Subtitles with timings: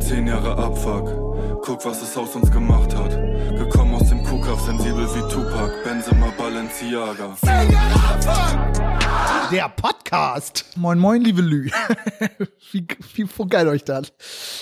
[0.00, 3.10] Zehn Jahre Abfuck, guck, was es aus uns gemacht hat.
[3.10, 7.34] Gekommen aus dem Kuhkauf, sensibel wie Tupac, Benzema Balenciaga.
[7.44, 9.07] Zehn Jahre Abfuck!
[9.50, 10.66] Der Podcast.
[10.76, 11.70] Moin, moin, liebe Lü.
[12.72, 14.12] wie, wie geil euch das.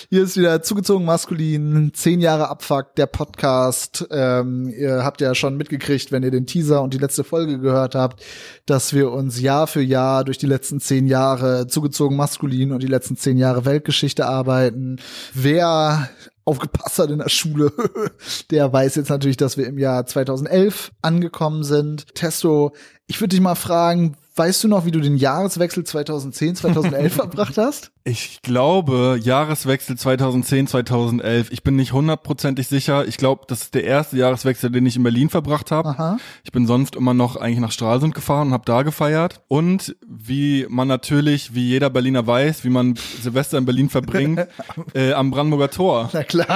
[0.09, 4.07] Hier ist wieder zugezogen maskulin, zehn Jahre Abfuck, der Podcast.
[4.11, 7.95] Ähm, ihr habt ja schon mitgekriegt, wenn ihr den Teaser und die letzte Folge gehört
[7.95, 8.23] habt,
[8.65, 12.87] dass wir uns Jahr für Jahr durch die letzten zehn Jahre zugezogen maskulin und die
[12.87, 14.97] letzten zehn Jahre Weltgeschichte arbeiten.
[15.33, 16.09] Wer
[16.45, 17.73] aufgepasst hat in der Schule,
[18.51, 22.15] der weiß jetzt natürlich, dass wir im Jahr 2011 angekommen sind.
[22.15, 22.73] Testo,
[23.05, 27.57] ich würde dich mal fragen, weißt du noch, wie du den Jahreswechsel 2010, 2011 verbracht
[27.57, 27.91] hast?
[28.09, 31.51] Ich glaube, Jahreswechsel 2010, 2011.
[31.51, 33.05] Ich bin nicht hundertprozentig sicher.
[33.05, 36.17] Ich glaube, das ist der erste Jahreswechsel, den ich in Berlin verbracht habe.
[36.45, 39.41] Ich bin sonst immer noch eigentlich nach Stralsund gefahren und habe da gefeiert.
[39.49, 44.47] Und wie man natürlich, wie jeder Berliner weiß, wie man Silvester in Berlin verbringt,
[44.93, 46.09] äh, am Brandenburger Tor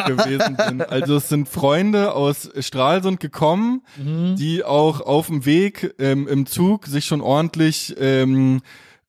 [0.07, 0.81] gewesen bin.
[0.81, 4.37] Also es sind Freunde aus Stralsund gekommen, Mhm.
[4.37, 8.61] die auch auf dem Weg ähm, im Zug sich schon ordentlich ähm,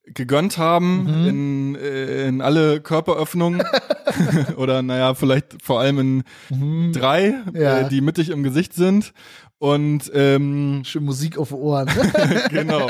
[0.04, 1.28] gegönnt haben Mhm.
[1.28, 3.62] in, äh, in alle Körperöffnungen
[4.56, 5.98] oder naja, vielleicht vor allem
[6.50, 7.56] in drei, Mhm.
[7.60, 7.78] Ja.
[7.80, 9.12] äh, die mittig im Gesicht sind.
[9.62, 11.88] Und ähm, Schön Musik auf Ohren.
[12.50, 12.88] genau.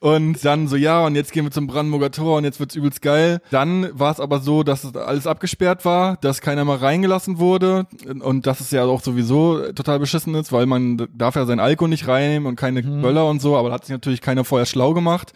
[0.00, 3.02] Und dann so, ja, und jetzt gehen wir zum Brandenburger Tor und jetzt wird's übelst
[3.02, 3.40] geil.
[3.52, 7.86] Dann war es aber so, dass es alles abgesperrt war, dass keiner mal reingelassen wurde
[8.20, 11.90] und dass es ja auch sowieso total beschissen ist, weil man darf ja sein Alkohol
[11.90, 14.94] nicht reinnehmen und keine Böller und so, aber da hat sich natürlich keiner vorher schlau
[14.94, 15.32] gemacht.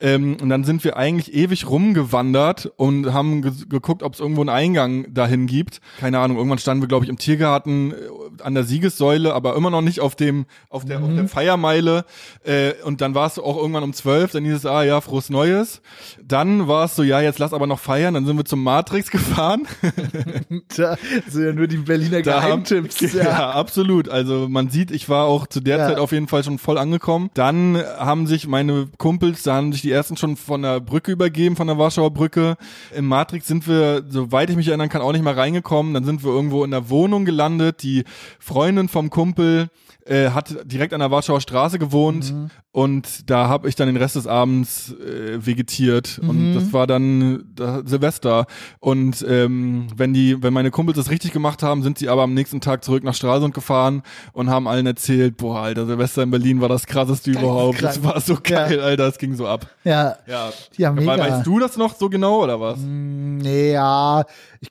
[0.00, 4.42] Ähm, und dann sind wir eigentlich ewig rumgewandert und haben ge geguckt, ob es irgendwo
[4.42, 5.80] einen Eingang dahin gibt.
[5.98, 9.70] Keine Ahnung, irgendwann standen wir, glaube ich, im Tiergarten äh, an der Siegessäule, aber immer
[9.70, 12.04] noch nicht auf dem, auf der, auf der Feiermeile.
[12.44, 15.30] Äh, und dann war es auch irgendwann um zwölf, dann hieß es, ah ja, frohes
[15.30, 15.80] Neues.
[16.22, 18.14] Dann war es so, ja, jetzt lass aber noch feiern.
[18.14, 19.62] Dann sind wir zum Matrix gefahren.
[20.76, 20.96] da
[21.28, 23.00] sind ja nur die Berliner Da haben- Geheimtipps.
[23.14, 23.50] Ja.
[23.52, 24.08] absolut.
[24.08, 25.88] Also man sieht, ich war auch zu der Ja.
[25.88, 27.30] Zeit auf jeden Fall schon voll angekommen.
[27.34, 31.56] Dann haben sich meine Kumpels, da haben sich die ersten schon von der Brücke übergeben,
[31.56, 32.56] von der Warschauer Brücke.
[32.94, 35.94] Im Matrix sind wir, soweit ich mich erinnern kann, auch nicht mal reingekommen.
[35.94, 37.82] Dann sind wir irgendwo in der Wohnung gelandet.
[37.82, 38.04] Die
[38.38, 39.68] Freundin vom Kumpel
[40.06, 42.50] äh, hat direkt an der Warschauer Straße gewohnt Mhm.
[42.72, 46.54] und da habe ich dann den Rest des Abends äh, vegetiert und Mhm.
[46.54, 48.46] das war dann da, Silvester
[48.80, 52.34] und ähm, wenn die wenn meine Kumpels das richtig gemacht haben, sind sie aber am
[52.34, 56.60] nächsten Tag zurück nach Stralsund gefahren und haben allen erzählt, boah, Alter, Silvester in Berlin
[56.60, 57.82] war das krasseste überhaupt.
[57.82, 58.14] Das krank.
[58.14, 59.66] war so geil, Alter, es ging so ab.
[59.84, 60.50] Ja, Ja.
[60.76, 61.16] ja mega.
[61.18, 62.78] Weißt du das noch so genau oder was?
[62.78, 64.24] Nee, ja,
[64.60, 64.68] ich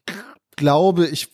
[0.64, 1.28] glaube, ich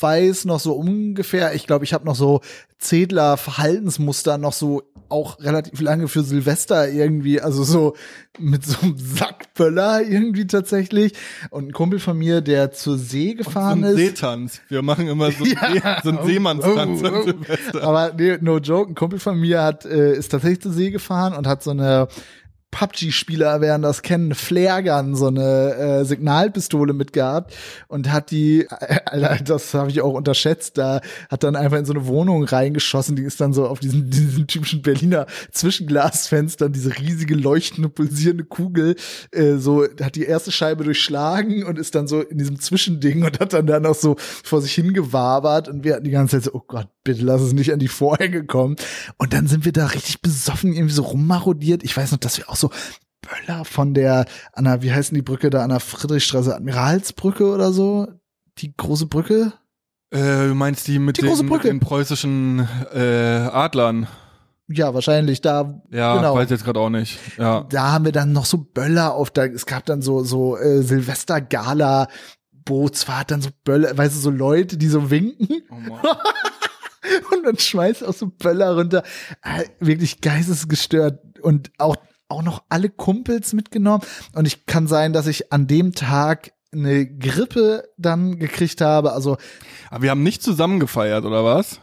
[0.00, 2.40] weiß noch so ungefähr, ich glaube, ich habe noch so
[2.78, 7.96] Zedler Verhaltensmuster noch so auch relativ lange für Silvester irgendwie, also so
[8.38, 11.14] mit so einem Sackböller irgendwie tatsächlich.
[11.50, 13.96] Und ein Kumpel von mir, der zur See So gefahren ein ist.
[13.96, 14.60] Seetanz.
[14.68, 17.22] Wir machen immer so, einen See, so einen Seemannstanz Oh, an oh.
[17.22, 17.82] Silvester.
[17.82, 21.34] Aber nee, no joke, ein Kumpel von mir hat, äh, ist tatsächlich zur See gefahren
[21.34, 22.08] und hat so eine
[22.76, 27.54] PUBG-Spieler werden das kennen, eine Flaregun, so eine äh, Signalpistole mitgehabt
[27.88, 31.00] und hat die, äh, das habe ich auch unterschätzt, da
[31.30, 34.46] hat dann einfach in so eine Wohnung reingeschossen, die ist dann so auf diesen, diesen
[34.46, 38.96] typischen Berliner Zwischenglasfenstern, diese riesige leuchtende, pulsierende Kugel,
[39.32, 43.40] äh, so, hat die erste Scheibe durchschlagen und ist dann so in diesem Zwischending und
[43.40, 46.52] hat dann da noch so vor sich hingewabert und wir hatten die ganze Zeit so,
[46.52, 48.76] oh Gott, bitte lass es nicht an die Vorhänge kommen.
[49.16, 51.82] Und dann sind wir da richtig besoffen irgendwie so rummarodiert.
[51.84, 52.70] Ich weiß noch, dass wir auch so
[53.22, 57.72] Böller von der, an der, wie heißen die Brücke da, an der Friedrichstraße, Admiralsbrücke oder
[57.72, 58.08] so?
[58.58, 59.52] Die große Brücke?
[60.10, 61.68] Äh, du meinst die mit Die den, Brücke.
[61.68, 62.98] den preußischen äh,
[63.52, 64.06] Adlern?
[64.68, 65.80] Ja, wahrscheinlich da.
[65.90, 66.34] Ja, genau.
[66.34, 67.18] weiß jetzt gerade auch nicht.
[67.38, 67.66] Ja.
[67.70, 70.82] Da haben wir dann noch so Böller auf da, es gab dann so, so äh,
[70.82, 72.08] Silvester-Gala,
[72.64, 75.62] Bootsfahrt, dann so Böller, weißt du, so Leute, die so winken.
[75.70, 76.00] Oh Mann.
[77.32, 79.02] und dann schmeißt auch so Böller runter.
[79.42, 81.96] Äh, Wirklich geistesgestört und auch,
[82.28, 84.02] auch noch alle Kumpels mitgenommen.
[84.34, 89.12] Und ich kann sein, dass ich an dem Tag eine Grippe dann gekriegt habe.
[89.12, 89.36] Also,
[89.90, 91.80] Aber wir haben nicht zusammen gefeiert, oder was?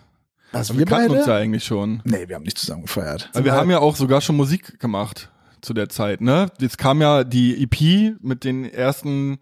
[0.51, 1.19] also wir wir kannten beide?
[1.19, 2.01] uns ja eigentlich schon.
[2.03, 3.29] Nee, wir haben nicht zusammen gefeiert.
[3.33, 5.31] Weil wir haben ja auch sogar schon Musik gemacht
[5.61, 6.51] zu der Zeit, ne?
[6.59, 9.39] Jetzt kam ja die EP mit den ersten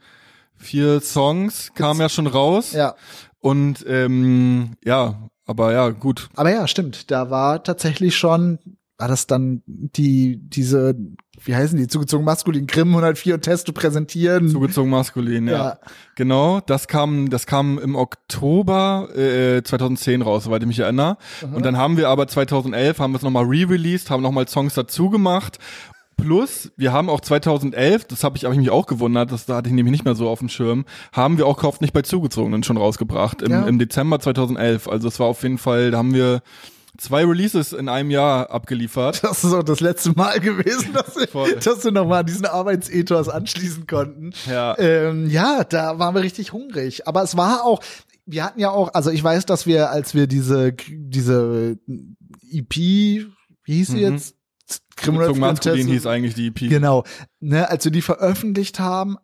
[0.55, 2.71] vier Songs, kam ja schon raus.
[2.73, 2.95] ja.
[3.39, 6.29] Und ähm, ja, aber ja, gut.
[6.35, 7.11] Aber ja, stimmt.
[7.11, 8.59] Da war tatsächlich schon,
[8.97, 10.95] war das dann die, diese,
[11.43, 14.49] wie heißen die, zugezogen maskulin, Grimm 104 und Testo präsentieren.
[14.49, 15.53] Zugezogen maskulin, ja.
[15.53, 15.79] Ja.
[16.15, 21.17] Genau, das kam, das kam im Oktober äh, 2010 raus, soweit ich mich erinnere.
[21.53, 25.09] Und dann haben wir aber 2011 haben wir es nochmal re-released, haben nochmal Songs dazu
[25.09, 25.57] gemacht
[26.21, 29.55] plus, wir haben auch 2011, das habe ich, hab ich mich auch gewundert, das da
[29.57, 32.01] hatte ich nämlich nicht mehr so auf dem Schirm, haben wir auch Kauft nicht bei
[32.01, 33.65] Zugezogenen schon rausgebracht, im, Ja.
[33.67, 34.87] im Dezember 2011.
[34.87, 36.41] Also es war auf jeden Fall, da haben wir
[36.97, 39.23] zwei Releases in einem Jahr abgeliefert.
[39.23, 43.29] Das ist auch das letzte Mal gewesen, dass, wir- dass wir nochmal an diesen Arbeitsethos
[43.29, 44.31] anschließen konnten.
[44.49, 44.77] Ja.
[44.77, 47.07] Ähm, ja, da waren wir richtig hungrig.
[47.07, 47.81] Aber es war auch,
[48.25, 51.77] wir hatten ja auch, also ich weiß, dass wir, als wir diese, diese
[52.51, 53.25] EP, wie
[53.73, 54.13] hieß sie Mhm.
[54.13, 54.35] jetzt?
[55.75, 56.69] Fantasy- hieß eigentlich die EP.
[56.69, 57.03] Genau.
[57.39, 59.17] Ne, als wir die veröffentlicht haben,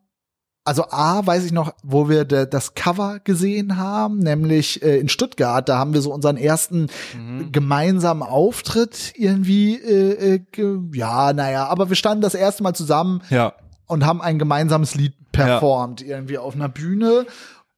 [0.65, 5.07] also A, weiß ich noch, wo wir de, das Cover gesehen haben, nämlich äh, in
[5.07, 7.53] Stuttgart, da haben wir so unseren ersten Mhm.
[7.53, 13.21] gemeinsamen Auftritt irgendwie, äh, äh, ge ja, naja, aber wir standen das erste Mal zusammen
[13.29, 13.53] Ja,
[13.85, 17.25] und haben ein gemeinsames Lied performt, irgendwie auf einer Bühne.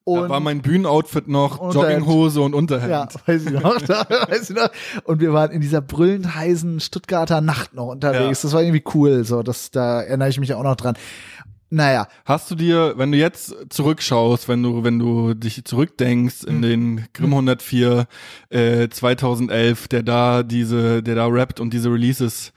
[0.03, 1.99] Und da war mein Bühnenoutfit noch Unterhemd.
[1.99, 2.91] Jogginghose und Unterhemd.
[2.91, 4.69] ja, weiß ich noch, da, weiß ich noch.
[5.03, 8.41] Und wir waren in dieser brüllend heißen Stuttgarter Nacht noch unterwegs.
[8.41, 8.47] Ja.
[8.47, 10.95] Das war irgendwie cool, so, das, da erinnere ich mich auch noch dran.
[11.71, 16.63] Naja, Hast du dir, wenn du jetzt zurückschaust, wenn du, wenn du dich zurückdenkst in
[16.63, 18.07] den Grimm 104
[18.49, 22.53] äh, 2011, der da diese, der da rappt und diese Releases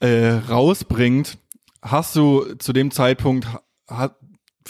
[0.00, 1.38] äh, rausbringt,
[1.82, 3.46] hast du zu dem Zeitpunkt,
[3.88, 4.16] ha,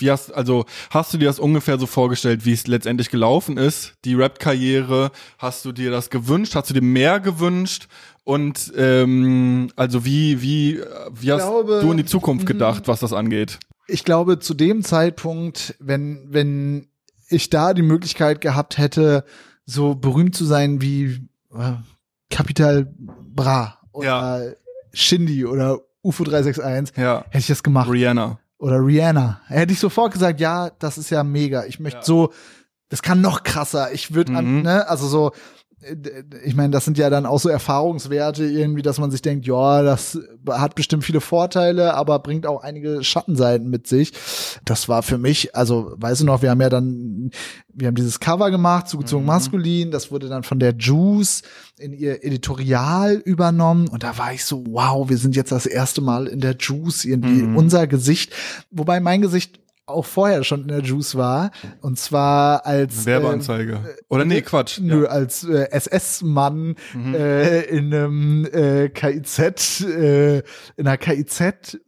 [0.00, 3.95] wie hast, also hast du dir das ungefähr so vorgestellt, wie es letztendlich gelaufen ist,
[4.05, 5.11] die Rap-Karriere?
[5.39, 6.55] Hast du dir das gewünscht?
[6.55, 7.89] Hast du dir mehr gewünscht?
[8.25, 10.81] Und ähm, also wie, wie,
[11.12, 12.49] wie hast glaube, du in die Zukunft mhm.
[12.49, 13.59] gedacht, was das angeht?
[13.89, 16.89] ich glaube, zu dem Zeitpunkt, wenn, wenn
[17.29, 19.25] ich da die Möglichkeit gehabt hätte,
[19.65, 21.73] so berühmt zu sein wie äh,
[22.31, 24.55] Capital Bra oder
[24.93, 27.25] Shindy oder UFO 361, Ja.
[27.29, 27.91] hätte ich das gemacht.
[27.91, 28.39] Rihanna.
[28.59, 29.41] Oder Rihanna.
[29.47, 31.65] Hätte ich sofort gesagt, ja, das ist ja mega.
[31.65, 32.05] Ich möchte Ja.
[32.05, 32.33] so,
[32.89, 33.93] das kann noch krasser.
[33.93, 34.63] Ich würde an, Mhm.
[34.63, 35.33] ne, also so,
[36.45, 39.83] ich meine, das sind ja dann auch so Erfahrungswerte irgendwie, dass man sich denkt, ja,
[39.83, 44.13] das hat bestimmt viele Vorteile, aber bringt auch einige Schattenseiten mit sich.
[44.65, 47.31] Das war für mich, also weißt du noch, wir haben ja dann,
[47.73, 49.29] wir haben dieses Cover gemacht, zugezogen Mhm.
[49.29, 51.43] maskulin, das wurde dann von der Juice
[51.79, 56.01] in ihr Editorial übernommen und da war ich so, wow, wir sind jetzt das erste
[56.01, 57.57] Mal in der Juice, irgendwie Mhm.
[57.57, 58.33] unser Gesicht,
[58.73, 61.50] wobei mein Gesicht auch vorher schon in der Juice war
[61.81, 63.81] und zwar als Werbeanzeige.
[64.08, 64.81] Oder nee, Quatsch.
[64.81, 65.08] Nö, Ja.
[65.11, 67.14] als äh, SS-Mann Mhm.
[67.14, 70.38] äh, in einem äh, KIZ, äh,
[70.76, 71.79] in einer KIZ äh,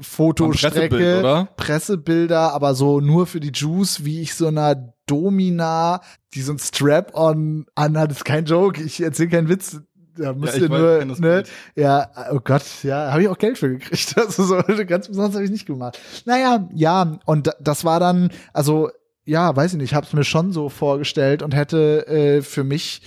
[0.00, 1.48] Fotostrecke, Pressebild, oder?
[1.56, 6.00] Pressebilder, aber so nur für die Juice, wie ich so einer Domina,
[6.34, 9.80] die so ein Strap-on anhat, ist kein Joke, ich erzähle keinen Witz.
[10.16, 11.42] Da müsst ich ihr nur, ne,
[11.74, 14.14] ja, oh Gott, ja, habe ich auch Geld für gekriegt.
[14.16, 14.56] Also so
[14.86, 15.98] ganz besonders habe ich nicht gemacht.
[16.26, 18.90] Naja, ja, und da- das war dann, also
[19.24, 22.64] ja, weiß ich nicht, ich habe es mir schon so vorgestellt und hätte äh, für
[22.64, 23.02] mich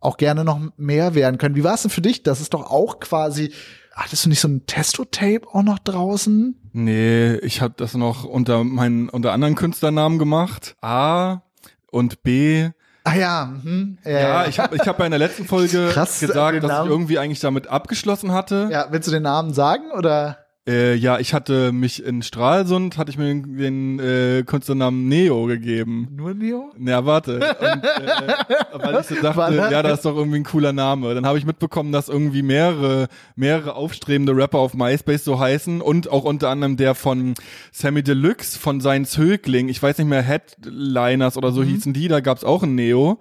[0.00, 1.56] auch gerne noch mehr werden können.
[1.56, 2.22] Wie war es denn für dich?
[2.22, 3.52] Das ist doch auch quasi,
[3.92, 6.54] hattest du nicht so ein Testo-Tape auch noch draußen?
[6.72, 10.76] Nee, ich habe das noch unter meinen unter anderen Künstlernamen gemacht.
[10.82, 11.42] A
[11.90, 12.68] und B.
[13.06, 13.98] Ah ja, mhm.
[14.04, 16.68] ja, Ja, ich habe ich hab ja in der letzten Folge Krass, gesagt, dass ich
[16.76, 16.90] Namen.
[16.90, 18.68] irgendwie eigentlich damit abgeschlossen hatte.
[18.72, 20.45] ja, willst du den Namen sagen oder?
[20.68, 25.44] Äh, ja, ich hatte mich in Stralsund, hatte ich mir den, den äh, Künstlernamen Neo
[25.46, 26.08] gegeben.
[26.16, 26.72] Nur Neo?
[26.84, 27.34] Ja, warte.
[27.36, 28.32] Und, äh,
[28.72, 31.14] weil ich so dachte, ja, das ist doch irgendwie ein cooler Name.
[31.14, 36.10] Dann habe ich mitbekommen, dass irgendwie mehrere, mehrere aufstrebende Rapper auf MySpace so heißen und
[36.10, 37.34] auch unter anderem der von
[37.70, 41.66] Sammy Deluxe, von seinen Zögling, ich weiß nicht mehr, Headliners oder so Mhm.
[41.66, 43.20] hießen die, da gab's auch ein Neo.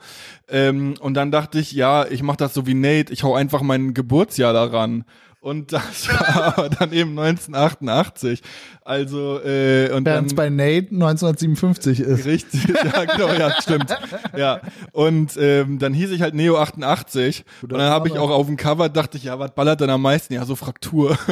[0.50, 3.62] Ähm, und dann dachte ich, ja, ich mache das so wie Nate, ich hau einfach
[3.62, 5.06] mein Geburtsjahr daran.
[5.46, 8.42] Und das war aber dann eben 1988.
[8.84, 12.26] Also, äh, und Während es dann, bei Nate 1957 ist.
[12.26, 13.96] Richtig, ja, genau, ja, stimmt.
[14.36, 14.60] Ja.
[14.92, 18.58] Und ähm, dann hieß ich halt Neo 88 und dann habe ich auch auf dem
[18.58, 20.34] Cover dachte ich, ja, was ballert denn am meisten?
[20.34, 21.16] Ja, so Fraktur.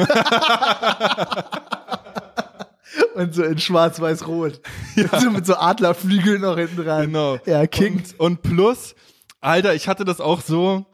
[3.16, 4.60] Und so in schwarz-weiß-rot.
[5.20, 7.06] So mit so Adlerflügeln noch hinten dran.
[7.06, 7.38] genau.
[7.46, 8.02] Ja, King.
[8.18, 8.94] Und, und plus,
[9.40, 10.86] Alter, ich hatte das auch so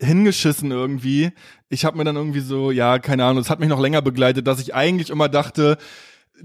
[0.00, 1.30] hingeschissen irgendwie.
[1.68, 4.46] Ich habe mir dann irgendwie so, ja, keine Ahnung, es hat mich noch länger begleitet,
[4.46, 5.76] dass ich eigentlich immer dachte,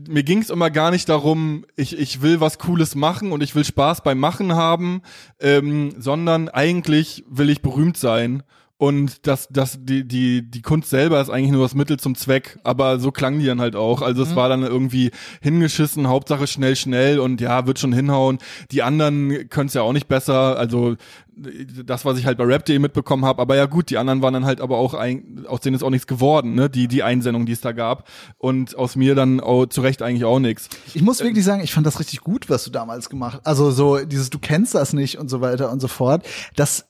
[0.08, 3.56] mir ging es immer gar nicht darum, ich, ich will was Cooles machen und ich
[3.56, 5.02] will Spaß beim Machen haben,
[5.40, 8.44] ähm, sondern eigentlich will ich berühmt sein.
[8.78, 12.60] Und das, das, die, die, die Kunst selber ist eigentlich nur das Mittel zum Zweck,
[12.64, 14.02] aber so klang die dann halt auch.
[14.02, 18.38] Also es war dann irgendwie hingeschissen, Hauptsache schnell, schnell und ja, wird schon hinhauen.
[18.72, 20.58] Die anderen können es ja auch nicht besser.
[20.58, 20.98] Also
[21.38, 24.46] das, was ich halt bei Rap.de mitbekommen habe, aber ja gut, die anderen waren dann
[24.46, 26.70] halt aber auch ein, aus denen ist auch nichts geworden, ne?
[26.70, 28.08] Die, die Einsendung, die es da gab.
[28.38, 30.70] Und aus mir dann auch zu Recht eigentlich auch nichts.
[30.94, 33.48] Ich muss wirklich sagen, ich fand das richtig gut, was du damals gemacht hast.
[33.48, 36.26] Also so dieses, du kennst das nicht und so weiter und so fort.
[36.56, 36.88] Das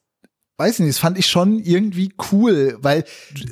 [0.58, 3.04] weiß nicht, das fand ich schon irgendwie cool, weil,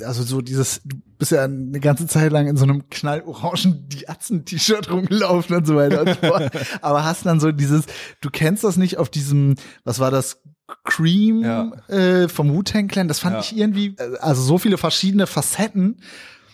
[0.05, 4.89] also so dieses, du bist ja eine ganze Zeit lang in so einem knallorangen Diatzen-T-Shirt
[4.91, 6.51] rumgelaufen und so weiter und so fort.
[6.81, 7.85] Aber hast dann so dieses,
[8.21, 10.41] du kennst das nicht auf diesem, was war das,
[10.85, 11.71] Cream Ja.
[11.89, 13.39] äh, vom Wu-Tang Clan, das fand Ja.
[13.41, 15.97] ich irgendwie, äh, also so viele verschiedene Facetten,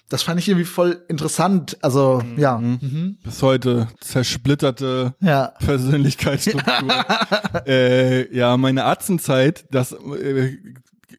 [0.09, 1.77] das fand ich irgendwie voll interessant.
[1.81, 2.57] Also, ja.
[2.57, 3.17] Mhm.
[3.23, 5.53] Bis heute zersplitterte Ja.
[5.59, 7.05] Persönlichkeitsstruktur.
[7.67, 10.57] äh, ja, meine Atzenzeit, das äh,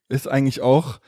[0.08, 0.98] ist eigentlich auch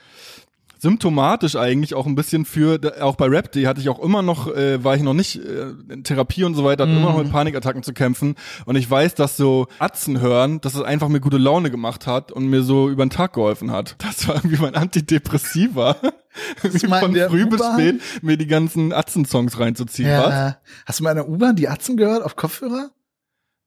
[0.83, 4.49] symptomatisch eigentlich auch ein bisschen für, auch bei Rap, die hatte ich auch immer noch,
[4.49, 7.31] äh, war ich noch nicht äh, in Therapie und so weiter, hatte immer noch mit
[7.31, 8.35] Panikattacken zu kämpfen.
[8.67, 12.33] Und ich weiß, dass so Atzen hören, dass es einfach mir gute Laune gemacht hat
[12.33, 13.95] und mir so über den Tag geholfen hat.
[13.99, 15.97] Das war irgendwie mein Antidepressiva.
[16.89, 20.11] Mal in von früh bis spät mir die ganzen Atzen-Songs reinzuziehen.
[20.11, 20.31] Was?
[20.31, 20.57] ja.
[20.87, 22.91] Hast du mal in der U-Bahn die Atzen gehört auf Kopfhörer?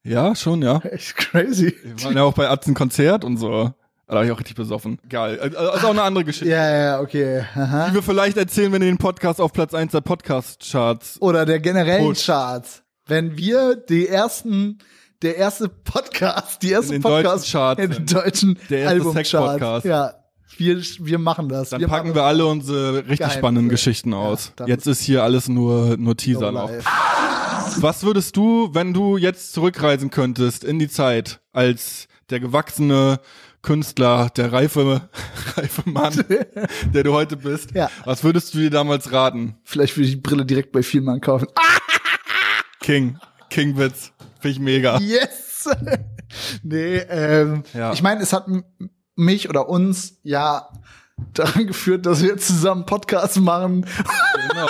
[0.04, 0.80] Ja, schon, ja.
[0.80, 1.76] Echt crazy.
[1.84, 3.74] Wir waren ja auch bei Atzen Konzert und so.
[4.08, 5.00] Da war ich auch richtig besoffen.
[5.10, 5.40] Geil.
[5.40, 6.50] Also ist auch eine andere Geschichte.
[6.50, 7.44] Ja, ja, okay.
[7.56, 7.88] Aha.
[7.90, 11.22] Die wir vielleicht erzählen, wenn ihr den Podcast auf Platz 1 der Podcast-Charts.
[11.22, 12.24] Oder der generellen Gut.
[12.24, 12.84] Charts.
[13.08, 14.78] Wenn wir die ersten,
[15.24, 19.30] der erste Podcast, die erste In den Podcast in den deutschen Der erste Albumcharts.
[19.32, 19.86] Sex-Podcast.
[19.86, 20.14] Ja,
[20.58, 21.70] wir, wir machen das.
[21.70, 23.40] Dann wir packen wir alle unsere richtig Geheimnisse.
[23.40, 24.54] spannenden Geschichten aus.
[24.56, 26.70] dann jetzt ist hier alles nur, nur Teaser noch.
[27.78, 33.20] Was würdest du, wenn du jetzt zurückreisen könntest in die Zeit als der gewachsene
[33.66, 35.10] Künstler, der reife,
[35.58, 36.24] reife Mann,
[36.94, 37.90] der du heute bist, Ja.
[38.06, 39.56] was würdest du dir damals raten?
[39.64, 41.48] Vielleicht würde ich die Brille direkt bei Vielmann kaufen.
[42.80, 43.18] King,
[43.50, 45.00] King-Witz, finde ich mega.
[45.00, 45.68] Yes!
[46.62, 47.92] nee, ähm, Ja.
[47.92, 48.46] ich meine, es hat
[49.16, 50.70] mich oder uns ja
[51.34, 53.88] daran geführt, dass wir jetzt zusammen Podcasts machen.
[54.52, 54.68] Genau.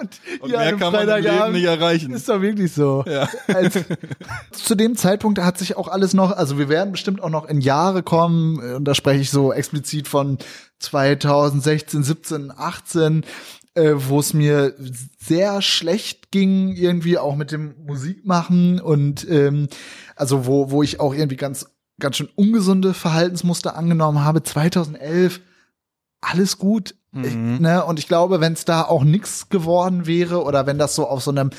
[0.00, 2.12] Und, Und ja, mehr kann man im Leben nicht erreichen.
[2.12, 3.04] Ist doch wirklich so.
[3.06, 3.28] Ja.
[3.46, 3.78] Als,
[4.52, 7.60] zu dem Zeitpunkt hat sich auch alles noch, also wir werden bestimmt auch noch in
[7.60, 10.38] Jahre kommen, äh, und da spreche ich so explizit von
[10.80, 13.24] 2016, 17, 18,
[13.74, 14.74] äh, wo es mir
[15.18, 19.68] sehr schlecht ging, irgendwie auch mit dem Musikmachen und ähm,
[20.16, 21.66] also wo, wo ich auch irgendwie ganz,
[21.98, 24.42] ganz schön ungesunde Verhaltensmuster angenommen habe.
[24.42, 25.40] 2011
[26.20, 26.94] alles gut.
[27.22, 27.58] Ich, Mhm.
[27.60, 27.84] ne?
[27.84, 31.22] Und ich glaube, wenn es da auch nix geworden wäre oder wenn das so auf
[31.22, 31.50] so einem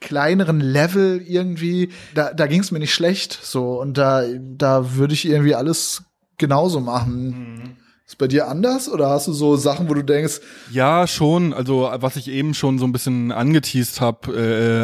[0.00, 3.38] kleineren Level irgendwie, da, da ging es mir nicht schlecht.
[3.42, 6.02] So und da, da würde ich irgendwie alles
[6.38, 7.26] genauso machen.
[7.28, 7.62] Mhm.
[8.06, 10.40] Ist bei dir anders oder hast du so Sachen, wo du denkst,
[10.70, 11.54] Ja, schon.
[11.54, 14.32] Also was ich eben schon so ein bisschen angeteased habe,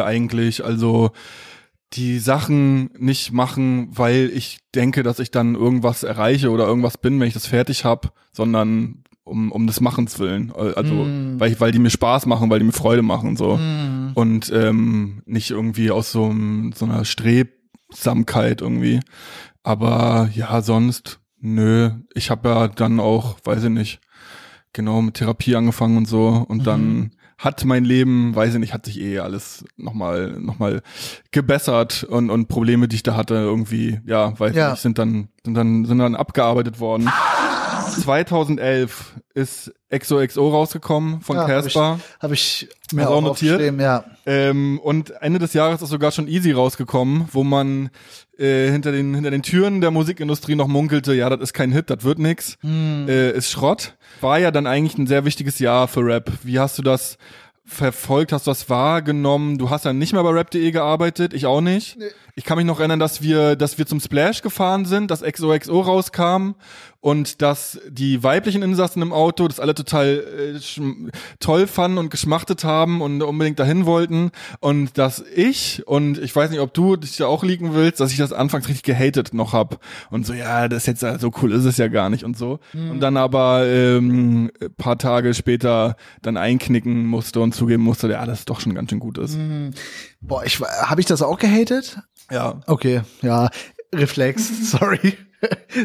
[0.00, 0.64] äh, eigentlich.
[0.64, 1.10] Also
[1.92, 7.18] die Sachen nicht machen, weil ich denke, dass ich dann irgendwas erreiche oder irgendwas bin,
[7.20, 10.52] wenn ich das fertig habe, sondern um, um des Machens willen.
[10.52, 11.38] Also Mm.
[11.38, 13.56] weil, ich, weil die mir Spaß machen, weil die mir Freude machen so.
[13.56, 19.00] mm, Und ähm, nicht irgendwie aus so, einem- so einer Strebsamkeit irgendwie.
[19.62, 21.90] Aber ja, sonst, nö.
[22.14, 24.00] Ich habe ja dann auch, weiß ich nicht,
[24.72, 26.28] genau mit Therapie angefangen und so.
[26.48, 30.82] Und dann hat mein Leben, weiß ich nicht, hat sich eh alles nochmal noch mal
[31.30, 34.70] gebessert und, und Probleme, die ich da hatte, irgendwie, ja, weiß Ja.
[34.72, 37.08] nicht, sind dann, sind dann, sind dann abgearbeitet worden.
[37.92, 42.00] 2011 ist XOXO rausgekommen von Ja, hab Casper.
[42.20, 43.80] habe ich mir Hast du auch auch notiert?
[43.80, 44.04] ja.
[44.26, 47.90] Ähm, und Ende des Jahres ist sogar schon Easy rausgekommen, wo man
[48.38, 51.90] äh, hinter den hinter den Türen der Musikindustrie noch munkelte, ja, das ist kein Hit,
[51.90, 53.96] das wird nix, äh, ist Schrott.
[54.20, 56.30] War ja dann eigentlich ein sehr wichtiges Jahr für Rap.
[56.42, 57.18] Wie hast du das
[57.64, 58.32] verfolgt?
[58.32, 59.56] Hast du das wahrgenommen?
[59.58, 61.96] Du hast ja nicht mehr bei Rap.de gearbeitet, ich auch nicht.
[62.40, 65.78] Ich kann mich noch erinnern, dass wir, dass wir zum Splash gefahren sind, dass XOXO
[65.82, 66.52] rauskam
[67.00, 72.64] und dass die weiblichen Insassen im Auto das alle total äh, toll fanden und geschmachtet
[72.64, 74.30] haben und unbedingt dahin wollten.
[74.60, 78.10] Und dass ich und ich weiß nicht, ob du dich da auch liegen willst, dass
[78.10, 79.78] ich das anfangs richtig gehatet noch hab.
[80.10, 82.58] Und so ja, das ist jetzt so cool ist es ja gar nicht und so.
[82.72, 88.24] Und dann aber ähm, ein paar Tage später dann einknicken musste und zugeben musste, ja,
[88.24, 89.38] das doch schon ganz schön gut ist.
[90.22, 91.98] Boah, ich habe ich das auch gehatet?
[92.30, 92.60] Ja.
[92.66, 93.50] Okay, ja,
[93.94, 95.16] Reflex, sorry.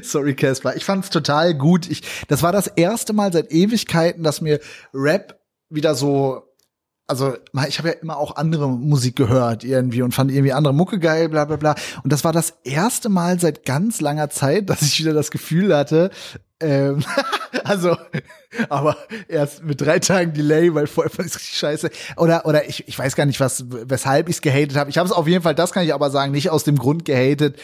[0.01, 0.75] sorry, Casper.
[0.75, 1.89] Ich fand's total gut.
[1.89, 4.59] Ich, das war das erste Mal seit Ewigkeiten, dass mir
[4.93, 6.45] Rap wieder so
[7.07, 7.35] also
[7.67, 11.29] ich habe ja immer auch andere Musik gehört irgendwie und fand irgendwie andere Mucke geil,
[11.29, 11.75] bla bla bla.
[12.03, 15.75] Und das war das erste Mal seit ganz langer Zeit, dass ich wieder das Gefühl
[15.75, 16.09] hatte,
[16.61, 17.03] ähm,
[17.63, 17.97] also,
[18.69, 18.97] aber
[19.27, 21.89] erst mit drei Tagen Delay, weil vorher fand ich richtig scheiße.
[22.17, 24.89] Oder, oder ich, ich weiß gar nicht, was, weshalb ich es gehatet habe.
[24.89, 27.05] Ich habe es auf jeden Fall, das kann ich aber sagen, nicht aus dem Grund
[27.05, 27.57] gehatet,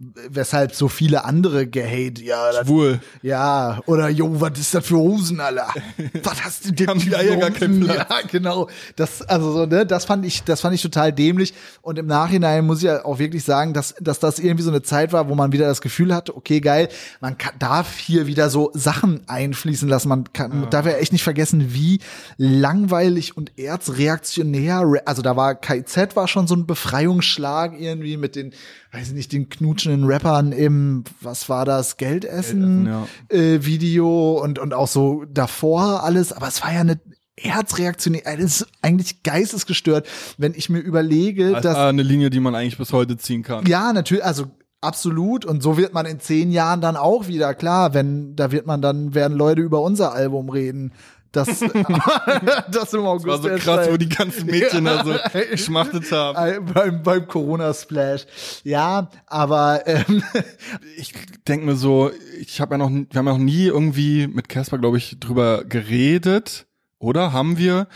[0.00, 3.00] weshalb so viele andere gehate, ja, das, Schwul.
[3.20, 5.74] ja, oder jo, was ist das für Hosen, Alter?
[6.22, 7.80] was hast du denn die Eier gar keinen?
[7.80, 8.06] Platz.
[8.08, 8.68] Ja, genau.
[8.94, 11.52] Das, also so, ne, das fand ich, das fand ich total dämlich.
[11.82, 14.82] Und im Nachhinein muss ich ja auch wirklich sagen, dass, dass das irgendwie so eine
[14.82, 16.88] Zeit war, wo man wieder das Gefühl hatte, okay, geil,
[17.20, 20.08] man kann, darf hier wieder so Sachen einfließen lassen.
[20.10, 21.98] Man kann, darf ja echt nicht vergessen, wie
[22.36, 28.52] langweilig und erzreaktionär, also da war KIZ war schon so ein Befreiungsschlag irgendwie mit den,
[28.92, 29.48] weiß ich nicht, den
[29.88, 36.02] knutschenden Rappern im, was war das, Geldessen, Geldessen, äh, Video und, und auch so davor
[36.02, 37.00] alles, aber es war ja eine
[37.38, 42.40] Herzreaktionär, das ist eigentlich geistesgestört, wenn ich mir überlege, Das dass ist eine Linie, die
[42.40, 43.64] man eigentlich bis heute ziehen kann.
[43.66, 44.46] ja, natürlich, also
[44.80, 45.44] absolut.
[45.44, 48.82] Und so wird man in zehn Jahren dann auch wieder klar, wenn da wird man
[48.82, 50.92] dann werden Leute über unser Album reden.
[51.32, 51.46] Das,
[52.70, 53.92] das im August War so krass, erscheint.
[53.92, 55.14] wo die ganzen Mädchen da so
[55.50, 56.64] geschmachtet haben.
[56.72, 58.26] Beim, beim Corona-Splash.
[58.64, 60.22] Ja, aber ähm,
[60.96, 61.12] Ich
[61.46, 64.78] denke mir so, ich habe ja noch, wir haben ja noch nie irgendwie mit Casper,
[64.78, 66.66] glaube ich, drüber geredet,
[66.98, 67.32] oder?
[67.32, 67.88] Haben wir?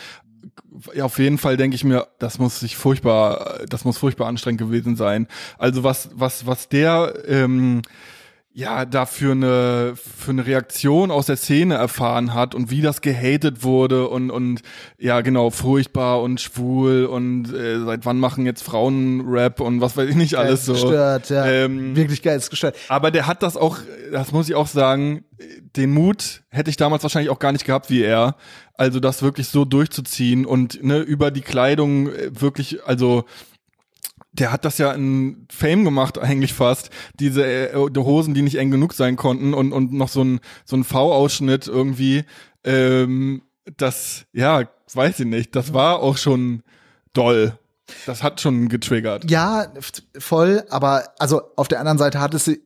[0.94, 4.60] Ja, auf jeden Fall denke ich mir, das muss sich furchtbar, das muss furchtbar anstrengend
[4.60, 5.26] gewesen sein.
[5.58, 7.82] Also was, was, was der ähm,
[8.54, 13.00] ja da für eine für eine Reaktion aus der Szene erfahren hat und wie das
[13.00, 14.60] gehatet wurde und und
[14.98, 19.96] ja genau furchtbar und schwul und äh, seit wann machen jetzt Frauen Rap und was
[19.96, 20.74] weiß ich nicht alles so.
[20.74, 21.46] gestört, ja.
[21.46, 22.76] Ähm, Wirklich geil, gestört.
[22.88, 23.78] aber der hat das auch,
[24.12, 25.24] das muss ich auch sagen,
[25.76, 28.36] den Mut hätte ich damals wahrscheinlich auch gar nicht gehabt wie er.
[28.74, 33.24] Also das wirklich so durchzuziehen und ne, über die Kleidung äh, wirklich, also
[34.32, 36.90] der hat das ja in Fame gemacht eigentlich fast.
[37.20, 40.40] Diese äh, die Hosen, die nicht eng genug sein konnten und und noch so ein
[40.64, 42.24] so ein V-Ausschnitt irgendwie.
[42.64, 43.42] Ähm,
[43.76, 44.62] das, ja,
[44.94, 45.54] weiß ich nicht.
[45.54, 46.62] Das war auch schon
[47.12, 47.58] doll.
[48.06, 49.30] Das hat schon getriggert.
[49.30, 49.66] Ja,
[50.18, 52.62] voll, aber also auf der anderen Seite hat es sie-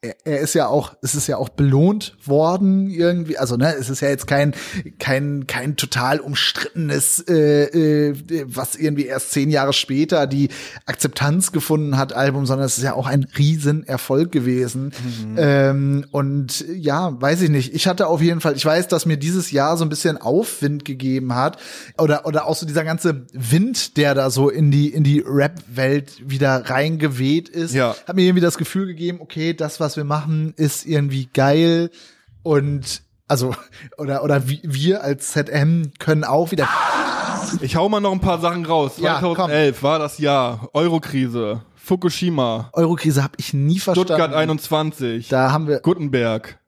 [0.00, 3.90] er, er ist ja auch, es ist ja auch belohnt worden irgendwie, also ne, es
[3.90, 4.54] ist ja jetzt kein
[5.00, 7.64] kein kein total umstrittenes, äh,
[8.10, 10.50] äh, was irgendwie erst zehn Jahre später die
[10.86, 14.92] Akzeptanz gefunden hat Album, sondern es ist ja auch ein Riesenerfolg gewesen.
[15.36, 17.74] Ähm, und ja, weiß ich nicht.
[17.74, 20.84] Ich hatte auf jeden Fall, ich weiß, dass mir dieses Jahr so ein bisschen Aufwind
[20.84, 21.58] gegeben hat
[21.98, 26.12] oder oder auch so dieser ganze Wind, der da so in die in die Rap-Welt
[26.24, 27.96] wieder reingeweht ist, Ja.
[28.06, 31.90] hat mir irgendwie das Gefühl gegeben, okay, das was wir machen ist irgendwie geil
[32.42, 33.54] und also
[33.96, 36.68] oder oder wir als ZM können auch wieder
[37.60, 38.92] Ich hau mal noch ein paar Sachen raus.
[38.98, 40.68] Ja, 2011 war das Jahr.
[40.72, 41.62] Eurokrise.
[41.76, 42.68] Fukushima.
[42.74, 44.08] Eurokrise habe ich nie verstanden.
[44.08, 45.28] Stuttgart 21.
[45.28, 46.58] Da haben wir Gutenberg.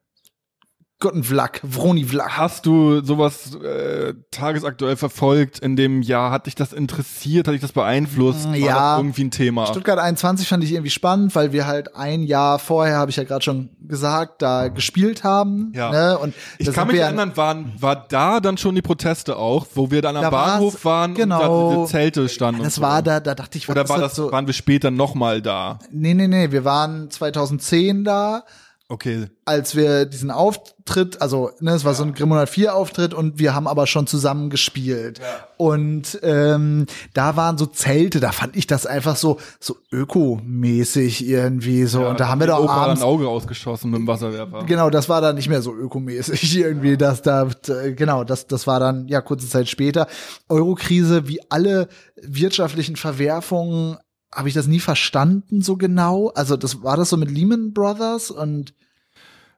[1.01, 2.37] Gottenvlak, Vroni Vlak.
[2.37, 6.31] Hast du sowas äh, tagesaktuell verfolgt in dem Jahr?
[6.31, 7.47] Hat dich das interessiert?
[7.47, 8.47] Hat dich das beeinflusst?
[8.47, 8.97] War Ja.
[8.97, 9.65] irgendwie ein Thema?
[9.67, 13.25] Stuttgart 21 fand ich irgendwie spannend, weil wir halt ein Jahr vorher, habe ich ja
[13.25, 15.73] gerade schon gesagt, da gespielt haben.
[15.75, 15.91] Ja.
[15.91, 16.17] Ne?
[16.19, 20.01] Und ich kann mich erinnern, waren, war da dann schon die Proteste auch, wo wir
[20.01, 21.35] dann am Da Bahnhof waren genau.
[21.69, 22.63] und da diese Zelte standen.
[22.63, 23.03] Das und war so.
[23.03, 24.31] da, da dachte ich, was Oder war das, so?
[24.31, 25.79] waren wir später nochmal da?
[25.91, 28.43] Nee, nee, nee, wir waren 2010 da,
[28.91, 29.27] Okay.
[29.45, 33.55] als wir diesen Auftritt, also ne, es war so ein Grimm 104 Auftritt und wir
[33.55, 35.21] haben aber schon zusammen gespielt.
[35.55, 41.85] Und ähm, da waren so Zelte, da fand ich das einfach so so ökomäßig irgendwie
[41.85, 42.05] so.
[42.05, 44.65] und da haben wir doch Opa abends ein Auge ausgeschossen mit dem Wasserwerfer.
[44.65, 48.67] Genau, das war dann nicht mehr so ökomäßig irgendwie, dass da äh, genau, das das
[48.67, 50.07] war dann ja kurze Zeit später
[50.49, 51.87] Eurokrise, wie alle
[52.21, 53.97] wirtschaftlichen Verwerfungen
[54.33, 56.29] habe ich das nie verstanden so genau.
[56.29, 58.73] Also das war das so mit Lehman Brothers und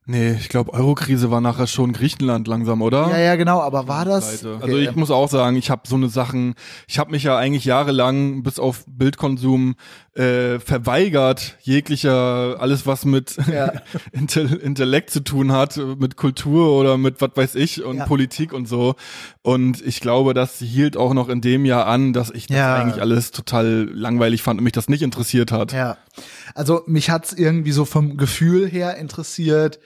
[0.06, 3.10] Nee, ich glaube, Eurokrise war nachher schon Griechenland langsam, oder?
[3.10, 5.96] ja ja genau, aber war das okay, Also ich muss auch sagen, ich habe so
[5.96, 6.56] eine Sachen,
[6.88, 9.76] ich habe mich ja eigentlich jahrelang bis auf Bildkonsum
[10.16, 13.72] äh, verweigert, jeglicher, alles was mit Ja.
[14.12, 18.06] Intel Intellekt zu tun hat, mit Kultur oder mit was weiß ich und Ja.
[18.06, 18.96] Politik und so.
[19.42, 22.76] Und ich glaube, das hielt auch noch in dem Jahr an, dass ich das Ja.
[22.76, 25.72] eigentlich alles total langweilig fand und mich das nicht interessiert hat.
[25.72, 25.98] Ja.
[26.56, 29.80] Also mich hat's irgendwie so vom Gefühl her interessiert.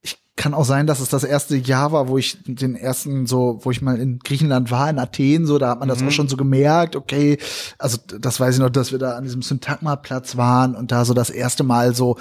[0.00, 3.60] Ich kann auch sein, dass es das erste Jahr war, wo ich den ersten so,
[3.62, 6.28] wo ich mal in Griechenland war, in Athen, so, da hat man das auch schon
[6.28, 7.38] so gemerkt, okay,
[7.78, 11.14] also das weiß ich noch, dass wir da an diesem Syntagma-Platz waren und da so
[11.14, 12.16] das erste Mal so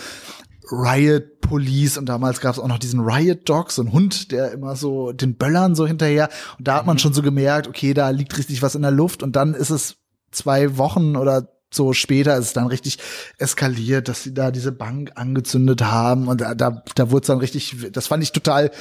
[0.71, 4.51] Riot Police und damals gab es auch noch diesen Riot Dog, so ein Hund, der
[4.51, 6.29] immer so den Böllern so hinterher.
[6.57, 9.21] Und da hat man schon so gemerkt, okay, da liegt richtig was in der Luft.
[9.23, 9.97] Und dann ist es
[10.31, 12.99] zwei Wochen oder so später ist es dann richtig
[13.37, 17.39] eskaliert, dass sie da diese Bank angezündet haben und da, da, da wurde es dann
[17.39, 18.71] richtig, das fand ich total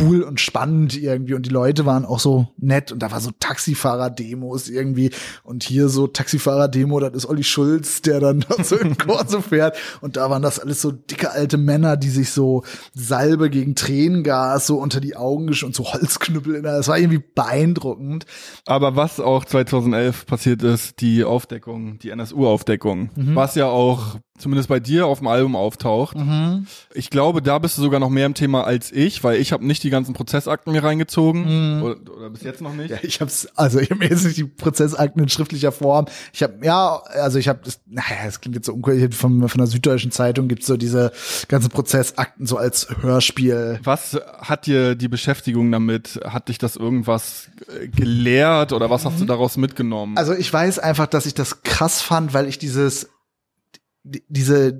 [0.00, 3.30] cool und spannend irgendwie und die Leute waren auch so nett und da war so
[3.38, 5.10] Taxifahrer-Demos irgendwie
[5.42, 10.16] und hier so Taxifahrer-Demo, das ist Olli Schulz, der dann so im Corso fährt und
[10.16, 12.62] da waren das alles so dicke alte Männer, die sich so
[12.94, 17.22] Salbe gegen Tränengas so unter die Augen und so Holzknüppel in der, das war irgendwie
[17.34, 18.26] beeindruckend.
[18.66, 24.80] Aber was auch 2011 passiert ist, die Aufdeckung, die NSU-Aufdeckung, was ja auch zumindest bei
[24.80, 26.16] dir auf dem Album auftaucht.
[26.94, 29.66] Ich glaube, da bist du sogar noch mehr im Thema als ich, weil ich habe
[29.66, 32.90] nicht die ganzen Prozessakten mir reingezogen oder, oder bis jetzt noch nicht.
[32.90, 36.06] Ja, ich hab's, also ich habe jetzt nicht die Prozessakten in schriftlicher Form.
[36.32, 39.58] Ich habe ja, also ich habe das, naja, es klingt jetzt so uncool, von, von
[39.58, 41.12] der Süddeutschen Zeitung gibt's so diese
[41.48, 43.80] ganzen Prozessakten so als Hörspiel.
[43.84, 46.20] Was hat dir die Beschäftigung damit?
[46.24, 47.48] Hat dich das irgendwas
[47.94, 50.16] gelehrt oder was hast du daraus mitgenommen?
[50.16, 53.15] Also ich weiß einfach, dass ich das krass fand, weil ich dieses die-
[54.28, 54.78] diese,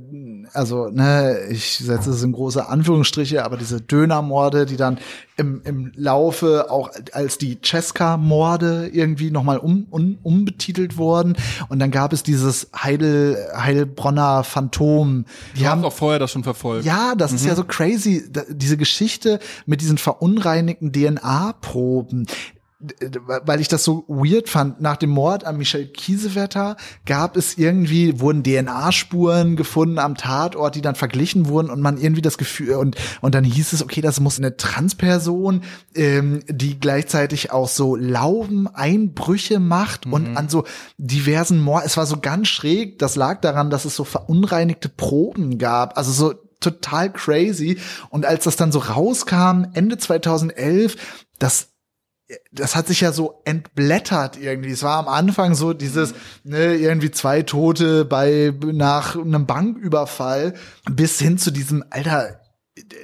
[0.53, 4.99] also, ne, ich setze es in große Anführungsstriche, aber diese Dönermorde, die dann
[5.37, 11.37] im, im Laufe auch als die Cesca-Morde irgendwie nochmal um, um, umbetitelt wurden.
[11.69, 15.25] Und dann gab es dieses Heidel, Heilbronner Phantom.
[15.57, 16.85] Die du haben auch vorher das schon verfolgt.
[16.85, 22.27] ja, das ist ja so crazy, diese Geschichte mit diesen verunreinigten DNA-Proben.
[22.79, 22.95] D-
[23.27, 28.21] Weil ich das so weird fand, nach dem Mord an Michel Kiesewetter gab es irgendwie,
[28.21, 32.97] wurden DNA-Spuren gefunden am Tatort, die dann verglichen wurden und man irgendwie das Gefühl, und,
[33.23, 35.63] und dann hieß es, okay, das muss eine Transperson,
[35.95, 40.65] ähm, die gleichzeitig auch so Laubeneinbrüche macht und an so
[40.99, 45.59] diversen Mord, es war so ganz schräg, das lag daran, dass es so verunreinigte Proben
[45.59, 47.79] gab, also so total crazy.
[48.11, 50.97] Und als das dann so rauskam, Ende 2011,
[51.39, 51.69] das
[52.53, 54.71] das hat sich ja so entblättert irgendwie.
[54.71, 60.55] Es war am Anfang so dieses, ne, irgendwie zwei Tote bei, nach einem Banküberfall
[60.91, 62.41] bis hin zu diesem, Alter,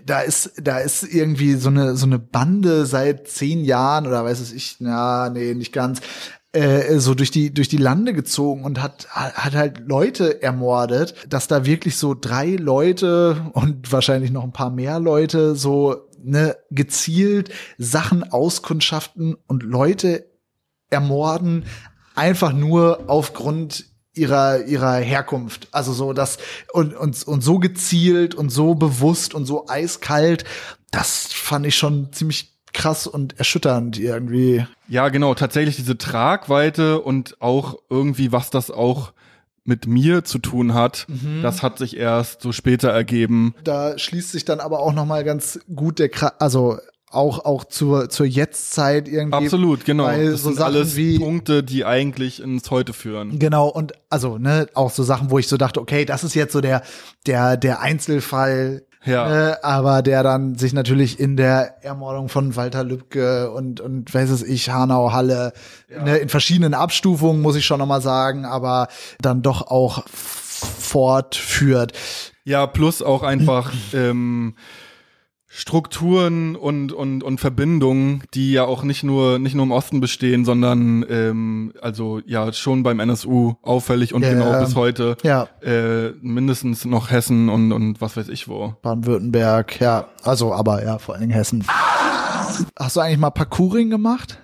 [0.05, 4.41] da ist, da ist irgendwie so eine, so eine Bande seit zehn Jahren oder weiß
[4.41, 6.01] es ich, na, nee, nicht ganz,
[6.53, 11.49] äh, so durch die, durch die Lande gezogen und hat, hat halt Leute ermordet, dass
[11.49, 17.51] da wirklich so drei Leute und wahrscheinlich noch ein paar mehr Leute so, ne, gezielt
[17.79, 20.31] Sachen auskundschaften und Leute
[20.91, 21.65] ermorden,
[22.15, 25.69] einfach nur aufgrund ihrer ihrer Herkunft.
[25.73, 26.39] Also so das
[26.73, 30.45] und und und so gezielt und so bewusst und so eiskalt
[30.93, 34.67] das fand ich schon ziemlich krass und erschütternd irgendwie.
[34.89, 39.13] Ja, genau, tatsächlich diese Tragweite und auch irgendwie, was das auch
[39.65, 41.07] mit mir zu tun hat,
[41.43, 43.55] das hat sich erst so später ergeben.
[43.63, 46.79] da schließt sich dann aber auch noch mal ganz gut der Kra also
[47.13, 50.05] auch auch zur zur Jetztzeit irgendwie Absolut, genau.
[50.05, 53.39] weil das so sind Sachen alles wie Punkte, die eigentlich ins Heute führen.
[53.39, 56.53] Genau, und also, ne, auch so Sachen, wo ich so dachte, okay, das ist jetzt
[56.53, 56.83] so der,
[57.27, 59.51] der, der Einzelfall, Ja.
[59.51, 64.31] äh, aber der dann sich natürlich in der Ermordung von Walter Lübcke und, und weiß
[64.31, 65.53] es ich, Hanau, Halle,
[65.89, 68.89] ne, in verschiedenen Abstufungen, muss ich schon nochmal sagen, aber
[69.21, 71.93] dann doch auch fortführt.
[72.45, 74.55] Ja, plus auch einfach ähm,
[75.55, 80.47] Strukturen und, und, und Verbindungen, die ja auch nicht nur, nicht nur im Osten bestehen,
[80.47, 84.61] sondern ähm, also ja schon beim NSU auffällig und Ja, genau ja.
[84.61, 88.77] bis heute Ja, äh, mindestens noch Hessen und, und was weiß ich wo.
[88.81, 91.67] Baden-Württemberg, ja, also, aber ja, vor allen Dingen Hessen.
[92.79, 94.39] Hast du eigentlich mal Parkouring gemacht?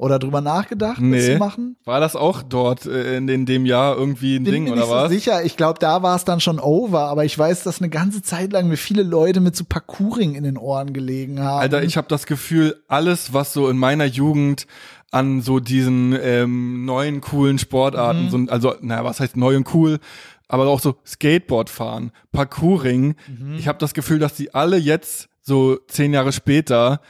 [0.00, 1.32] Oder drüber nachgedacht, das Nee.
[1.32, 1.76] zu machen?
[1.84, 4.82] War das auch dort äh, in, in dem Jahr irgendwie ein Bin Ding mir oder
[4.82, 5.02] nicht was?
[5.08, 5.44] so sicher.
[5.44, 8.52] Ich glaube, da war es dann schon over, aber ich weiß, dass eine ganze Zeit
[8.52, 11.62] lang mir viele Leute mit so Parkouring in den Ohren gelegen haben.
[11.62, 14.68] Alter, ich habe das Gefühl, alles, was so in meiner Jugend
[15.10, 18.30] an so diesen ähm, neuen coolen Sportarten, Mhm.
[18.30, 19.98] so, also naja, was heißt neu und cool,
[20.46, 23.16] aber auch so Skateboard fahren, Parkouring.
[23.26, 23.56] Mhm.
[23.58, 27.00] Ich habe das Gefühl, dass die alle jetzt so zehn Jahre später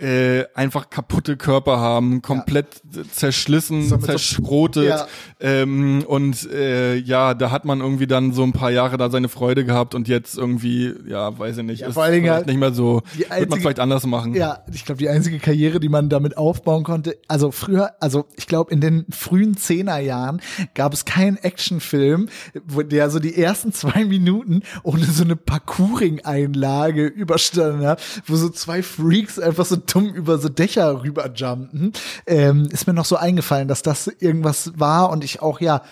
[0.00, 2.80] äh, einfach kaputte Körper haben, komplett
[3.12, 5.06] zerschlissen, So zerschrotet Ja.
[5.40, 9.28] ähm, und äh, ja, da hat man irgendwie dann so ein paar Jahre da seine
[9.28, 12.36] Freude gehabt und jetzt irgendwie, ja, weiß ich nicht, Ja, ist vor allen Dingen vielleicht
[12.38, 14.34] halt nicht mehr so, die wird man einzige- vielleicht anders machen.
[14.34, 18.46] Ja, ich glaube, die einzige Karriere, die man damit aufbauen konnte, also früher, also ich
[18.46, 20.40] glaube, in den frühen Zehnerjahren
[20.74, 22.28] gab es keinen Actionfilm,
[22.64, 28.48] wo der so die ersten zwei Minuten ohne so eine Parkouring-Einlage überstanden hat, wo so
[28.48, 31.92] zwei Freaks einfach so dumm über so Dächer rüberjumpen.
[32.26, 35.82] Ähm, ist mir noch so eingefallen, dass das irgendwas war und ich auch ja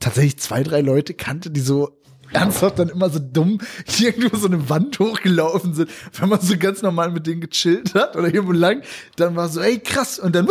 [0.00, 1.98] tatsächlich zwei, drei Leute kannte, die so
[2.32, 3.58] ernsthaft dann immer so dumm
[3.98, 8.16] irgendwo so eine Wand hochgelaufen sind, wenn man so ganz normal mit denen gechillt hat
[8.16, 8.82] oder irgendwo lang,
[9.16, 10.48] dann war so, ey krass, und dann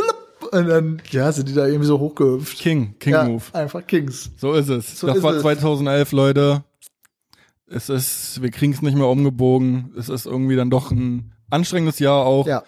[0.51, 2.60] Und dann, ja, sind die da irgendwie so hochgehüpft.
[2.60, 3.43] King, King ja, Move.
[3.53, 4.31] Einfach Kings.
[4.38, 4.99] So ist es.
[4.99, 5.41] So das ist war es.
[5.41, 6.63] 2011, Leute.
[7.69, 9.93] Es ist, wir kriegen es nicht mehr umgebogen.
[9.97, 12.47] Es ist irgendwie dann doch ein anstrengendes Jahr auch.
[12.47, 12.63] Ja.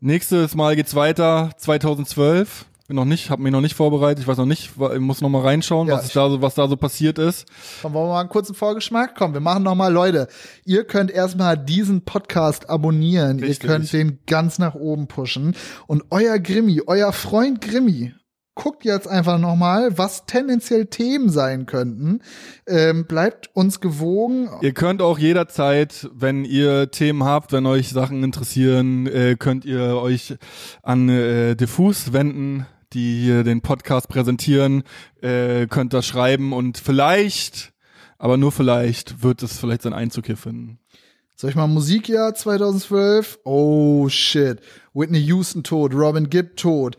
[0.00, 2.66] Nächstes Mal geht's weiter, 2012.
[2.88, 4.20] Bin noch nicht, habe mich noch nicht vorbereitet.
[4.20, 6.76] Ich weiß noch nicht, muss noch mal reinschauen, Ja, was, da so, was da so
[6.76, 7.46] passiert ist.
[7.82, 9.16] Komm, wollen wir mal einen kurzen Vorgeschmack?
[9.16, 10.28] Komm, wir machen noch mal, Leute.
[10.64, 13.40] Ihr könnt erstmal diesen Podcast abonnieren.
[13.40, 13.64] Richtig.
[13.64, 15.56] Ihr könnt den ganz nach oben pushen.
[15.88, 18.14] Und euer Grimmi, euer Freund Grimmi,
[18.56, 22.20] guckt jetzt einfach noch mal, was tendenziell Themen sein könnten.
[22.66, 24.48] Ähm, bleibt uns gewogen.
[24.62, 29.96] Ihr könnt auch jederzeit, wenn ihr Themen habt, wenn euch Sachen interessieren, äh, könnt ihr
[29.96, 30.34] euch
[30.82, 34.82] an äh, Diffus wenden, die hier den Podcast präsentieren,
[35.20, 37.74] äh, könnt das schreiben und vielleicht,
[38.18, 40.78] aber nur vielleicht, wird es vielleicht seinen Einzug hier finden.
[41.38, 43.40] Soll ich mal Musikjahr 2012?
[43.44, 44.60] Oh shit.
[44.94, 46.96] Whitney Houston tot, Robin Gibb tot.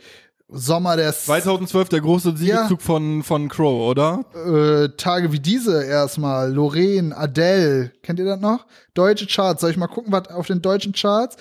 [0.50, 4.24] Sommer der S 2012 der große Siegeszug von, von Crow, oder?
[4.34, 6.54] äh, Tage wie diese erstmal.
[6.54, 7.92] Lorraine, Adele.
[8.02, 8.66] Kennt ihr das noch?
[8.94, 9.60] Deutsche Charts.
[9.62, 11.36] Soll ich mal gucken, was auf den deutschen Charts?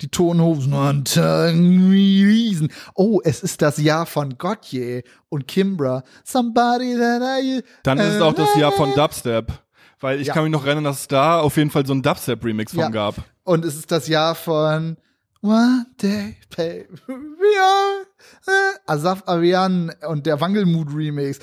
[0.00, 2.70] Die Tonhosen wie Riesen.
[2.94, 6.02] Oh, es ist das Jahr von Gotye und Kimbra.
[6.24, 7.62] Somebody that I.
[7.82, 9.52] Dann ist es auch das Jahr von Dubstep.
[10.00, 10.34] Weil ich Ja.
[10.34, 12.88] kann mich noch erinnern, dass es da auf jeden Fall so einen Dubstep-Remix von Ja.
[12.90, 13.16] gab.
[13.44, 14.98] Und es ist das Jahr von
[15.46, 16.80] One Day Pay.
[16.80, 18.50] Äh,
[18.86, 21.38] Asaf Avian und der Wangelmut Remix.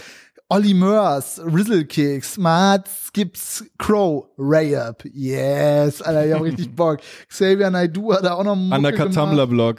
[0.49, 5.05] Olli Mörs, Rizzle Kicks, Mats Gibbs, Crow, Ray-Up.
[5.05, 6.99] Yes, Alter, ich hab richtig Bock.
[7.29, 9.13] Xavier Naidoo hat da auch noch Mucke Undercut.
[9.13, 9.77] Tumblr Blog.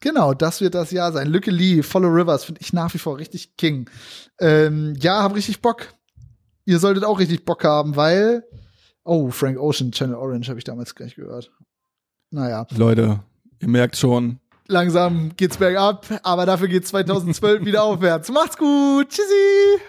[0.00, 1.26] Genau, das wird das Jahr sein.
[1.26, 3.90] Lücke Lee, Follow Rivers, finde ich nach wie vor richtig King.
[4.40, 5.88] Ähm, ja, hab richtig Bock.
[6.64, 8.42] Ihr solltet auch richtig Bock haben, weil.
[9.04, 11.52] Oh, Frank Ocean, Channel Orange habe ich damals gleich gehört.
[12.30, 13.20] Naja, Leute,
[13.60, 14.38] ihr merkt schon,
[14.68, 18.30] langsam geht's bergab, aber dafür geht's 2012 wieder aufwärts.
[18.30, 19.80] Macht's gut, tschüssi!